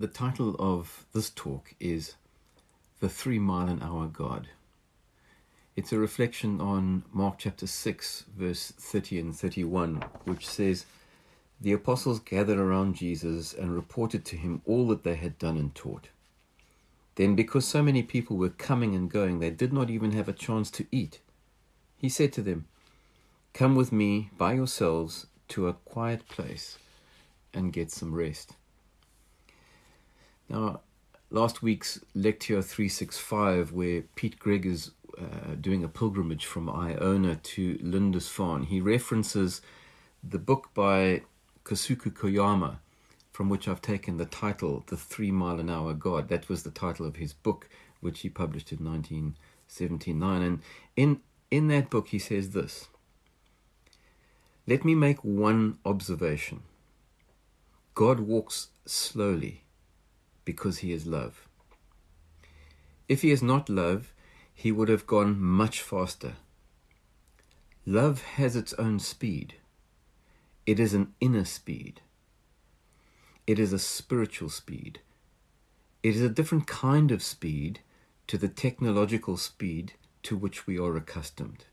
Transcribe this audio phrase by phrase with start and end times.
[0.00, 2.14] The title of this talk is
[3.00, 4.48] The Three Mile an Hour God.
[5.76, 10.86] It's a reflection on Mark chapter 6, verse 30 and 31, which says,
[11.60, 15.74] The apostles gathered around Jesus and reported to him all that they had done and
[15.74, 16.08] taught.
[17.16, 20.32] Then, because so many people were coming and going, they did not even have a
[20.32, 21.20] chance to eat.
[21.98, 22.64] He said to them,
[23.52, 26.78] Come with me by yourselves to a quiet place
[27.52, 28.54] and get some rest.
[30.50, 30.80] Now,
[31.30, 37.78] last week's Lectio 365, where Pete Greig is uh, doing a pilgrimage from Iona to
[37.80, 39.60] Lindisfarne, he references
[40.24, 41.22] the book by
[41.64, 42.78] Kosuke Koyama,
[43.30, 46.28] from which I've taken the title, The Three Mile an Hour God.
[46.28, 47.68] That was the title of his book,
[48.00, 50.42] which he published in 1979.
[50.42, 50.62] And
[50.96, 51.20] in,
[51.52, 52.88] in that book, he says this
[54.66, 56.64] Let me make one observation
[57.94, 59.62] God walks slowly
[60.50, 61.48] because he is love.
[63.08, 64.12] If he is not love,
[64.52, 66.32] he would have gone much faster.
[67.86, 69.54] Love has its own speed.
[70.66, 72.00] It is an inner speed.
[73.46, 74.98] It is a spiritual speed.
[76.02, 77.78] It is a different kind of speed
[78.26, 79.92] to the technological speed
[80.24, 81.66] to which we are accustomed.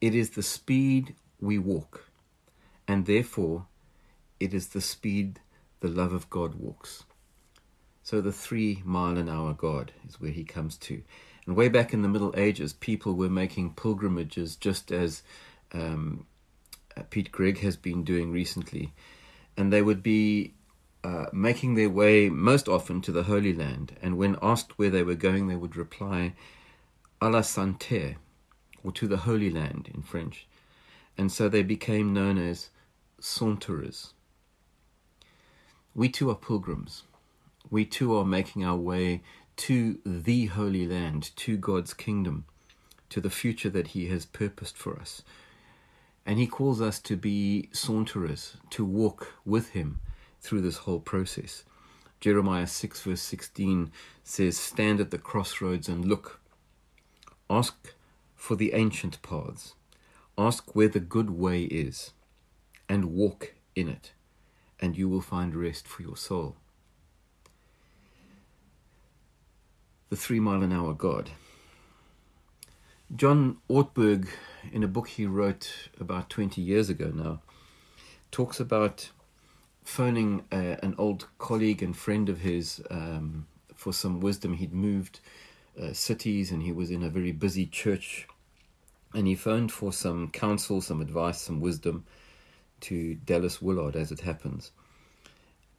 [0.00, 2.10] It is the speed we walk,
[2.88, 3.66] and therefore
[4.40, 5.38] it is the speed
[5.78, 7.04] the love of God walks.
[8.08, 11.02] So the three mile an hour God is where he comes to.
[11.44, 15.22] And way back in the Middle Ages, people were making pilgrimages just as
[15.74, 16.24] um,
[16.96, 18.94] uh, Pete Greig has been doing recently.
[19.58, 20.54] And they would be
[21.04, 23.94] uh, making their way most often to the Holy Land.
[24.00, 26.32] And when asked where they were going, they would reply,
[27.20, 28.16] à la Sainte,
[28.82, 30.46] or to the Holy Land in French.
[31.18, 32.70] And so they became known as
[33.20, 34.14] saunterers.
[35.94, 37.02] We too are pilgrims.
[37.70, 39.22] We too are making our way
[39.56, 42.44] to the Holy Land, to God's kingdom,
[43.10, 45.22] to the future that He has purposed for us.
[46.24, 50.00] And He calls us to be saunterers, to walk with Him
[50.40, 51.64] through this whole process.
[52.20, 53.92] Jeremiah 6, verse 16
[54.24, 56.40] says, Stand at the crossroads and look.
[57.50, 57.94] Ask
[58.34, 59.74] for the ancient paths.
[60.36, 62.12] Ask where the good way is,
[62.88, 64.12] and walk in it
[64.80, 66.56] and you will find rest for your soul.
[70.10, 71.28] The Three Mile an Hour God.
[73.14, 74.26] John Ortberg,
[74.72, 77.42] in a book he wrote about 20 years ago now,
[78.30, 79.10] talks about
[79.84, 84.54] phoning uh, an old colleague and friend of his um, for some wisdom.
[84.54, 85.20] He'd moved
[85.78, 88.26] uh, cities and he was in a very busy church.
[89.12, 92.06] And he phoned for some counsel, some advice, some wisdom
[92.80, 94.70] to Dallas Willard, as it happens.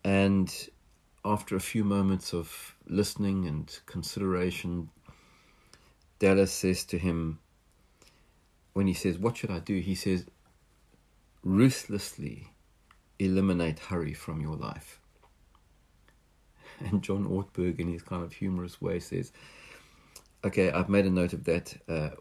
[0.04, 0.54] And
[1.26, 4.90] after a few moments of listening and consideration,
[6.20, 7.40] Dallas says to him,
[8.74, 9.80] when he says, What should I do?
[9.80, 10.26] He says,
[11.44, 12.48] Ruthlessly
[13.18, 15.00] eliminate hurry from your life.
[16.80, 19.34] And John Ortberg, in his kind of humorous way, says,
[20.46, 21.76] Okay, I've made a note of that.
[21.90, 22.12] Uh,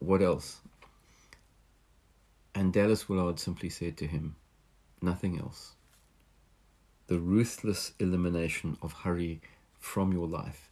[0.00, 0.60] what else?
[2.56, 4.34] And Dallas Willard simply said to him,
[5.00, 5.76] Nothing else.
[7.10, 9.40] The ruthless elimination of hurry
[9.80, 10.70] from your life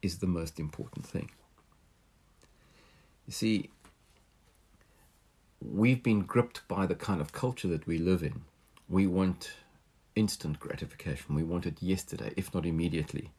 [0.00, 1.28] is the most important thing.
[3.26, 3.70] You see,
[5.60, 8.42] we've been gripped by the kind of culture that we live in.
[8.88, 9.50] We want
[10.14, 11.34] instant gratification.
[11.34, 13.32] We want it yesterday, if not immediately.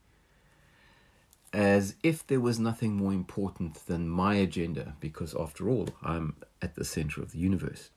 [1.53, 6.75] As if there was nothing more important than my agenda, because after all, I'm at
[6.75, 7.89] the center of the universe.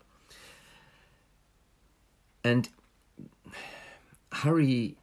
[2.44, 2.68] And
[4.34, 4.96] hurry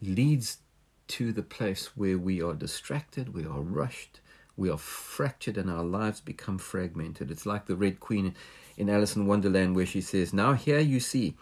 [0.00, 0.58] leads
[1.06, 4.20] to the place where we are distracted, we are rushed,
[4.56, 7.30] we are fractured, and our lives become fragmented.
[7.30, 8.34] It's like the Red Queen
[8.76, 11.34] in Alice in Wonderland, where she says, Now here you see,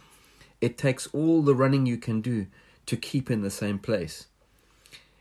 [0.61, 2.47] it takes all the running you can do
[2.87, 4.27] to keep in the same place.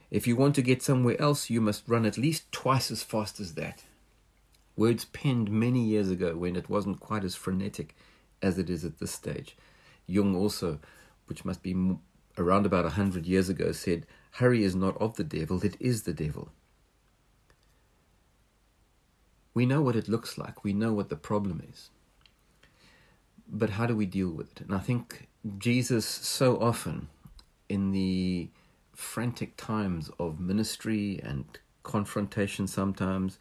[0.10, 3.40] If you want to get somewhere else, you must run at least twice as fast
[3.40, 3.84] as that.
[4.76, 7.96] Words penned many years ago when it wasn't quite as frenetic
[8.42, 9.56] as it is at this stage.
[10.08, 10.80] Jung also,
[11.32, 11.96] which must be
[12.38, 16.04] around about a hundred years ago, said, Hurry is not of the devil, it is
[16.04, 16.50] the devil.
[19.54, 21.90] We know what it looks like, we know what the problem is.
[23.48, 24.60] But how do we deal with it?
[24.60, 27.08] And I think Jesus so often
[27.70, 28.50] in the
[28.94, 31.46] frantic times of ministry and
[31.84, 33.40] confrontation sometimes,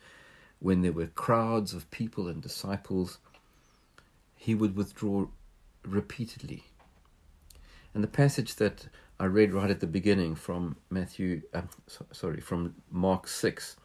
[0.61, 3.19] when there were crowds of people and disciples,
[4.37, 5.27] he would withdraw
[5.85, 6.70] repeatedly.
[7.95, 8.89] And the passage that
[9.19, 13.77] I read right at the beginning from Matthew, uh, so, sorry, from Mark 6.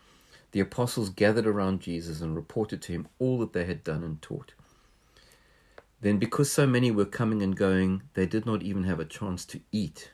[0.52, 4.22] The apostles gathered around Jesus and reported to him all that they had done and
[4.22, 4.54] taught.
[6.00, 9.44] Then, because so many were coming and going, they did not even have a chance
[9.48, 10.12] to eat.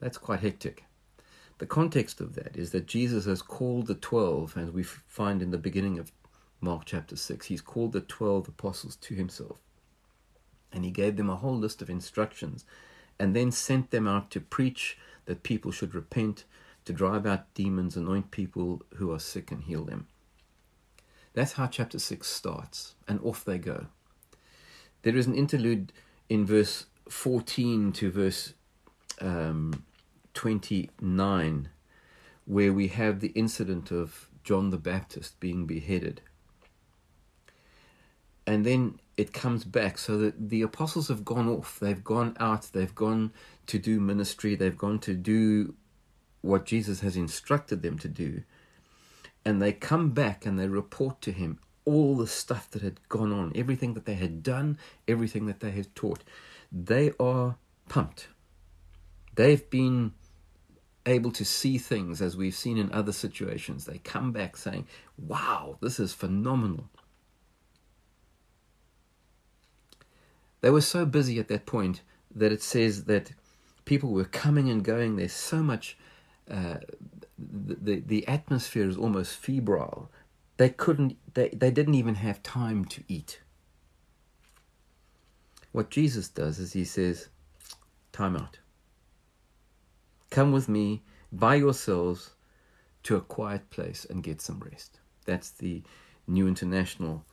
[0.00, 0.84] That's quite hectic.
[1.58, 5.50] The context of that is that Jesus has called the twelve, as we find in
[5.50, 6.10] the beginning of
[6.60, 9.60] Mark chapter 6, he's called the twelve apostles to himself.
[10.72, 12.64] And he gave them a whole list of instructions
[13.18, 16.44] and then sent them out to preach that people should repent,
[16.84, 20.06] to drive out demons, anoint people who are sick, and heal them.
[21.34, 23.86] That's how chapter 6 starts, and off they go.
[25.02, 25.92] There is an interlude
[26.28, 28.54] in verse 14 to verse
[29.20, 29.84] um,
[30.34, 31.68] 29
[32.44, 36.22] where we have the incident of John the Baptist being beheaded.
[38.46, 41.80] And then it comes back so that the apostles have gone off.
[41.80, 42.70] They've gone out.
[42.72, 43.32] They've gone
[43.66, 44.54] to do ministry.
[44.54, 45.74] They've gone to do
[46.40, 48.44] what Jesus has instructed them to do.
[49.44, 53.32] And they come back and they report to him all the stuff that had gone
[53.32, 54.78] on, everything that they had done,
[55.08, 56.22] everything that they had taught.
[56.70, 57.56] They are
[57.88, 58.28] pumped.
[59.34, 60.12] They've been
[61.06, 63.84] able to see things as we've seen in other situations.
[63.84, 64.86] They come back saying,
[65.16, 66.88] Wow, this is phenomenal.
[70.60, 72.02] They were so busy at that point
[72.34, 73.32] that it says that
[73.84, 75.16] people were coming and going.
[75.16, 75.96] There's so much,
[76.50, 76.78] uh,
[77.38, 80.10] the, the, atmosphere is almost febrile.
[80.56, 83.40] They couldn't, they, they didn't even have time to eat.
[85.72, 87.28] What Jesus does is he says,
[88.12, 88.58] time out.
[90.30, 91.02] Come with me
[91.32, 92.30] by yourselves
[93.04, 94.98] to a quiet place and get some rest.
[95.24, 95.82] That's the
[96.26, 97.24] New International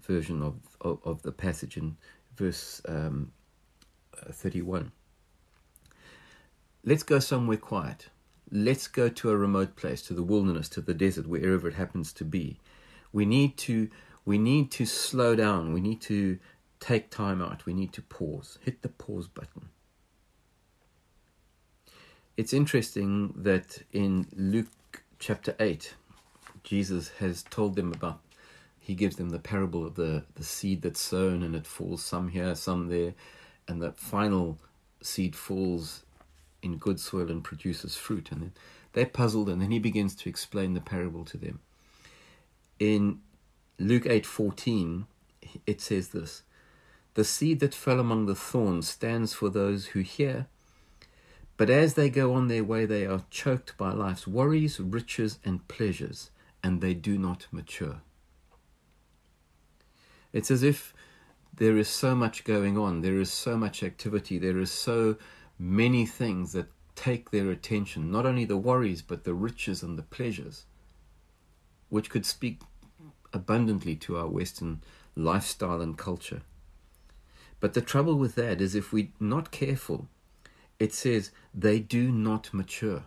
[0.00, 1.96] version of, of, of the passage in
[2.36, 3.32] verse um,
[4.30, 4.92] 31.
[6.84, 8.08] Let's go somewhere quiet.
[8.50, 12.12] Let's go to a remote place, to the wilderness, to the desert, wherever it happens
[12.14, 12.58] to be.
[13.12, 13.88] We need to
[14.24, 15.72] we need to slow down.
[15.72, 16.38] We need to
[16.80, 17.64] take time out.
[17.64, 18.58] We need to pause.
[18.62, 19.68] Hit the pause button.
[22.36, 25.94] It's interesting that in Luke chapter 8,
[26.64, 28.20] Jesus has told them about
[28.86, 32.28] he gives them the parable of the, the seed that's sown and it falls some
[32.28, 33.14] here, some there,
[33.66, 34.60] and that final
[35.02, 36.04] seed falls
[36.62, 38.30] in good soil and produces fruit.
[38.30, 38.52] And then
[38.92, 41.58] they're puzzled, and then he begins to explain the parable to them.
[42.78, 43.22] In
[43.80, 45.06] Luke 8:14,
[45.66, 46.44] it says this:
[47.14, 50.46] "The seed that fell among the thorns stands for those who hear,
[51.56, 55.66] but as they go on their way, they are choked by life's worries, riches, and
[55.66, 56.30] pleasures,
[56.62, 58.02] and they do not mature."
[60.36, 60.92] It's as if
[61.54, 65.16] there is so much going on, there is so much activity, there is so
[65.58, 70.02] many things that take their attention, not only the worries, but the riches and the
[70.02, 70.66] pleasures,
[71.88, 72.60] which could speak
[73.32, 74.82] abundantly to our Western
[75.14, 76.42] lifestyle and culture.
[77.58, 80.06] But the trouble with that is if we're not careful,
[80.78, 83.04] it says they do not mature,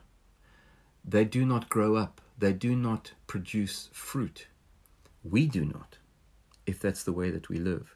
[1.06, 4.48] they do not grow up, they do not produce fruit.
[5.24, 6.00] We do not
[6.70, 7.96] if that's the way that we live.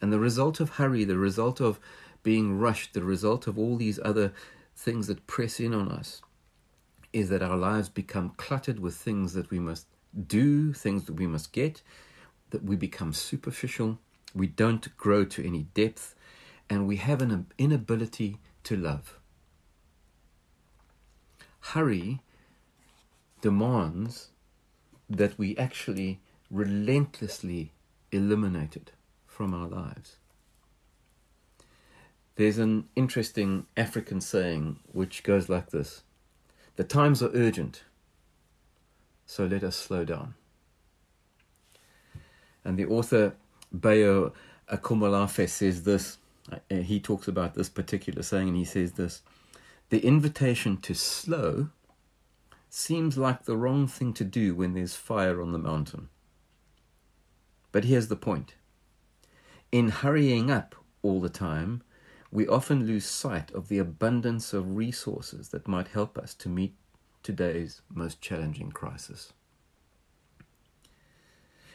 [0.00, 1.80] And the result of hurry, the result of
[2.22, 4.32] being rushed, the result of all these other
[4.76, 6.22] things that press in on us
[7.12, 9.86] is that our lives become cluttered with things that we must
[10.26, 11.82] do, things that we must get,
[12.50, 13.98] that we become superficial,
[14.34, 16.14] we don't grow to any depth,
[16.70, 19.18] and we have an inability to love.
[21.60, 22.20] Hurry
[23.40, 24.30] demands
[25.08, 26.20] that we actually
[26.52, 27.72] relentlessly
[28.12, 28.92] eliminated
[29.26, 30.16] from our lives.
[32.36, 36.02] There's an interesting African saying which goes like this
[36.76, 37.84] The times are urgent,
[39.26, 40.34] so let us slow down.
[42.64, 43.34] And the author
[43.72, 44.32] Bayo
[44.70, 46.18] Akomolafe says this.
[46.50, 49.22] Uh, he talks about this particular saying, and he says this
[49.88, 51.70] The invitation to slow
[52.68, 56.08] seems like the wrong thing to do when there's fire on the mountain.
[57.72, 58.54] But here's the point
[59.72, 61.82] in hurrying up all the time,
[62.30, 66.74] we often lose sight of the abundance of resources that might help us to meet
[67.22, 69.32] today's most challenging crisis.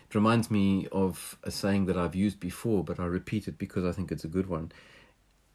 [0.10, 3.84] It reminds me of a saying that I've used before, but I repeat it because
[3.84, 4.72] I think it's a good one,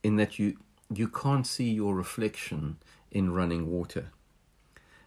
[0.02, 0.58] in that you,
[0.92, 2.76] you can't see your reflection
[3.10, 4.10] in running water.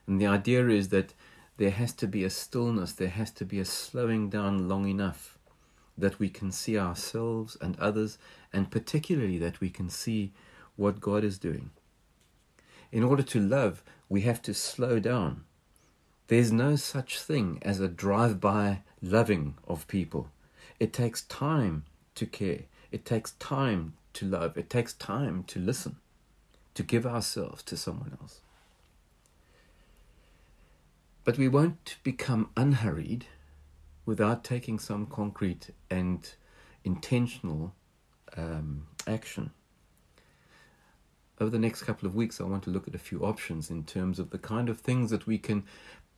[0.08, 1.14] And the idea is that
[1.58, 5.38] there has to be a stillness, there has to be a slowing down long enough
[5.98, 8.18] that we can see ourselves and others,
[8.52, 10.34] and particularly that we can see
[10.76, 11.72] what God is doing.
[12.92, 15.46] In order to love, we have to slow down.
[16.28, 20.30] There's no such thing as a drive by loving of people.
[20.80, 21.86] It takes time
[22.16, 25.98] to care, it takes time to love, it takes time to listen,
[26.74, 28.42] to give ourselves to someone else.
[31.26, 33.26] But we won't become unhurried
[34.06, 36.30] without taking some concrete and
[36.84, 37.74] intentional
[38.38, 39.50] um, action.
[41.42, 43.86] Over the next couple of weeks, I want to look at a few options in
[43.86, 45.64] terms of the kind of things that we can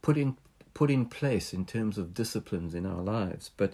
[0.01, 0.37] put in
[0.73, 3.49] put in place in terms of disciplines in our lives.
[3.55, 3.73] But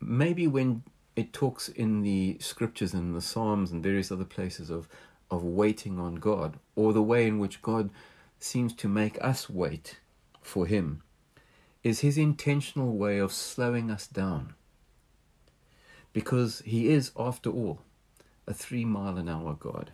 [0.00, 0.84] maybe when
[1.16, 4.88] it talks in the scriptures and the Psalms and various other places of
[5.32, 7.90] of waiting on God, or the way in which God
[8.38, 9.98] seems to make us wait
[10.40, 11.02] for Him,
[11.82, 14.54] is His intentional way of slowing us down.
[16.12, 17.80] Because He is, after all,
[18.46, 19.92] a three mile an hour God.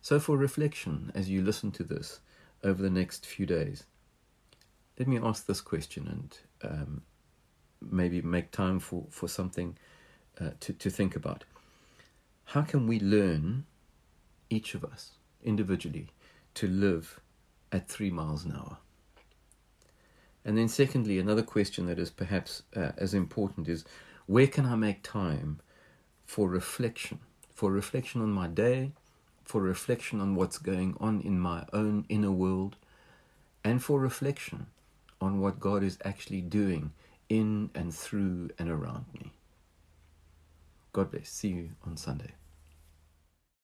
[0.00, 2.20] So, for reflection, as you listen to this
[2.64, 3.84] over the next few days,
[4.98, 6.06] let me ask this question
[6.62, 7.02] and um,
[7.80, 9.76] maybe make time for, for something
[10.40, 11.44] uh, to, to think about.
[12.46, 13.64] How can we learn,
[14.50, 16.08] each of us individually,
[16.54, 17.20] to live
[17.72, 18.78] at three miles an hour?
[20.44, 23.84] And then, secondly, another question that is perhaps uh, as important is
[24.26, 25.60] where can I make time
[26.26, 27.20] for reflection?
[27.54, 28.92] For reflection on my day,
[29.44, 32.76] for reflection on what's going on in my own inner world,
[33.64, 34.66] and for reflection
[35.20, 36.92] on what God is actually doing
[37.28, 39.32] in and through and around me.
[40.92, 41.28] God bless.
[41.30, 42.32] See you on Sunday.